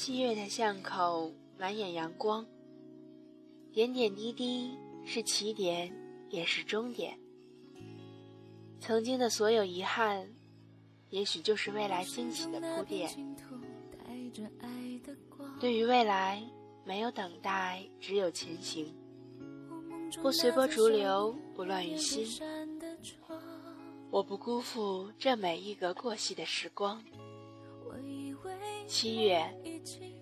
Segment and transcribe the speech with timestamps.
[0.00, 2.46] 七月的巷口满眼阳光，
[3.72, 4.70] 点点滴滴
[5.04, 5.92] 是起点，
[6.30, 7.18] 也是终点。
[8.78, 10.24] 曾经的所有遗憾，
[11.10, 13.10] 也许就是未来惊喜的铺垫。
[15.58, 16.40] 对于未来，
[16.84, 18.94] 没有等待，只有前行。
[20.22, 22.24] 不随波逐流，不乱于心。
[24.10, 27.02] 我不辜负这每一个过隙的时光。
[28.88, 29.44] 七月，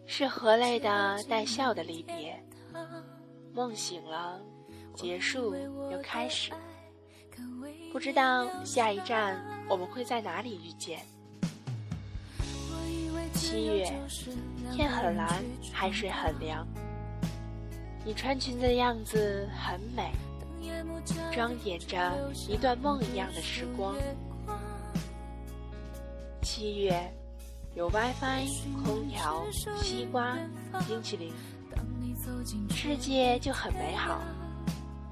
[0.06, 2.36] 是和泪的带笑的离别。
[3.54, 4.40] 梦醒了，
[4.92, 5.54] 结束
[5.90, 6.50] 又开始。
[7.92, 11.00] 不知道下一站我们会在哪里遇见。
[13.32, 13.84] 七月，
[14.72, 16.66] 天很蓝，海水很凉。
[18.04, 20.10] 你穿裙子的样子很美，
[21.32, 22.12] 装点着
[22.48, 23.94] 一段梦一样的时光。
[26.42, 27.00] 七月。
[27.76, 28.48] 有 WiFi、
[28.82, 29.44] 空调、
[29.82, 30.34] 西瓜、
[30.88, 31.30] 冰淇淋，
[32.74, 34.22] 世界就很美好。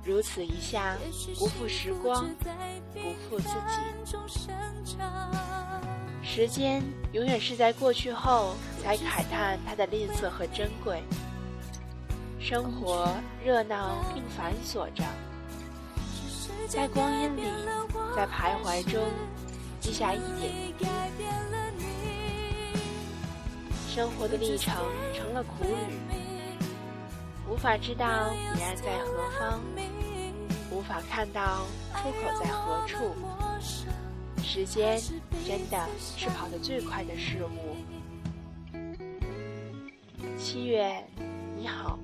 [0.02, 0.96] 如此一下，
[1.38, 2.26] 不负时光，
[2.94, 4.16] 不负自己。
[6.22, 11.02] 时间永远是在过去后才慨叹它的吝啬和珍贵。
[12.40, 15.04] 生活热闹并繁琐着，
[16.66, 17.42] 在光阴里，
[18.16, 19.02] 在徘徊中，
[19.80, 20.86] 记下一点一滴。
[23.94, 24.74] 生活的历程
[25.14, 25.94] 成了苦旅，
[27.48, 29.60] 无法知道彼岸在何方，
[30.72, 33.14] 无法看到出口在何处。
[34.42, 35.00] 时间
[35.46, 37.76] 真的是跑得最快的事物。
[40.36, 40.92] 七月，
[41.56, 41.96] 你好，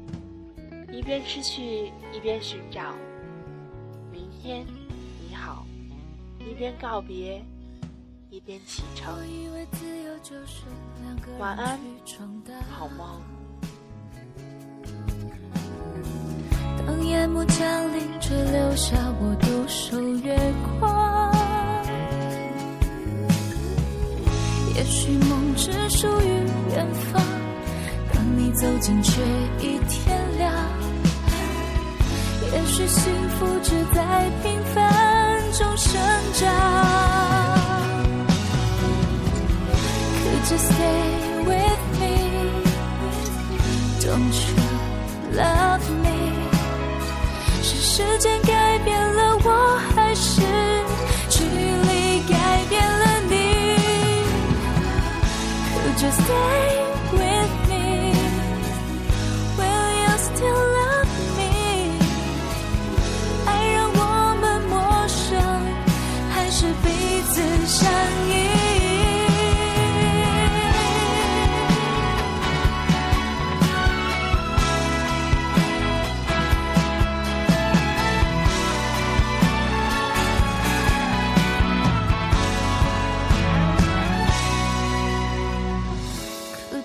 [0.92, 2.94] 一边失去一边寻找。
[4.12, 4.64] 明天，
[5.28, 5.66] 你好，
[6.38, 7.44] 一边告别。
[8.32, 9.12] 一边启程，
[11.40, 11.80] 晚安，
[12.70, 13.20] 好梦。
[16.86, 20.38] 当夜幕降临，只留下我独守月
[20.78, 21.34] 光。
[24.76, 27.20] 也许梦只属于远方，
[28.14, 29.20] 当你走近，却
[29.58, 30.54] 已天亮。
[32.52, 36.00] 也许幸福只在平凡中生
[36.34, 36.69] 长。
[40.60, 41.02] Stay
[41.44, 42.16] with me,
[44.04, 44.56] don't you
[45.34, 46.08] love me？
[47.62, 49.48] 是时间改变了我，
[49.94, 50.40] 还是
[51.28, 52.34] 距离改
[52.68, 53.34] 变了你
[55.74, 56.59] ？Could you stay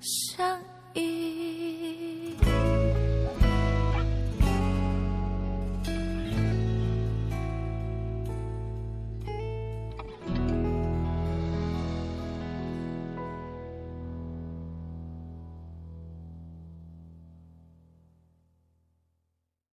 [0.00, 0.57] 想